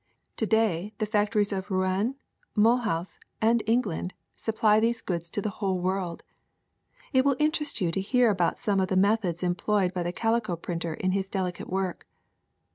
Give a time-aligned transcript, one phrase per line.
[0.37, 2.15] To day the factories of Rouen,
[2.57, 6.23] Mulhouse, and England supply these goods to the whole world.
[7.13, 10.55] It will interest you to hear about some of the methods employed by the calico
[10.55, 12.07] printer in his delicate work.